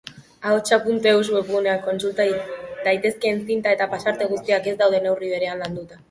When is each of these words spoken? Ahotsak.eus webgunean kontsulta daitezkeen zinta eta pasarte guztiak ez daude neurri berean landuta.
Ahotsak.eus 0.51 1.27
webgunean 1.33 1.83
kontsulta 1.87 2.25
daitezkeen 2.87 3.43
zinta 3.49 3.73
eta 3.77 3.87
pasarte 3.91 4.29
guztiak 4.31 4.71
ez 4.71 4.73
daude 4.81 5.03
neurri 5.05 5.29
berean 5.35 5.63
landuta. 5.65 5.99